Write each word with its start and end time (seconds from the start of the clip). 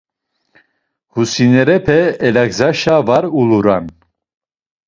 Husinerepe 1.13 1.97
Elagzaşe 2.27 2.95
var 3.07 3.23
uluran. 3.39 3.85